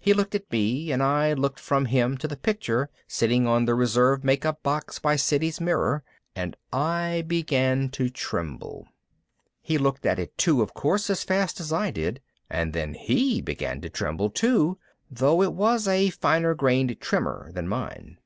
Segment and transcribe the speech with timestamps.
[0.00, 3.76] He looked at me and I looked from him to the picture sitting on the
[3.76, 6.02] reserve makeup box by Siddy's mirror.
[6.34, 8.88] And I began to tremble.
[9.62, 12.20] He looked at it too, of course, as fast as I did.
[12.50, 14.78] And then he began to tremble too,
[15.08, 18.18] though it was a finer grained tremor than mine.